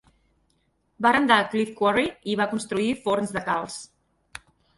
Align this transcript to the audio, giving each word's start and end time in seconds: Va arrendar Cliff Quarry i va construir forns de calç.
Va 1.05 1.09
arrendar 1.09 1.37
Cliff 1.51 1.73
Quarry 1.81 2.07
i 2.33 2.39
va 2.41 2.49
construir 2.55 2.89
forns 3.05 3.37
de 3.37 3.45
calç. 3.53 3.79